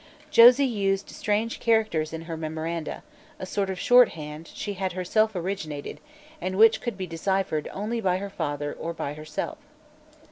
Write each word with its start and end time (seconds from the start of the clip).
Josie 0.31 0.65
used 0.65 1.11
strange 1.11 1.59
characters 1.59 2.11
in 2.11 2.23
her 2.23 2.35
memoranda, 2.35 3.03
a 3.37 3.45
sort 3.45 3.69
of 3.69 3.79
shorthand 3.79 4.47
she 4.51 4.73
had 4.73 4.93
herself 4.93 5.35
originated 5.35 5.99
and 6.41 6.57
which 6.57 6.81
could 6.81 6.97
be 6.97 7.05
deciphered 7.05 7.69
only 7.71 8.01
by 8.01 8.17
her 8.17 8.31
father 8.31 8.73
or 8.73 8.93
by 8.93 9.13
herself. 9.13 9.59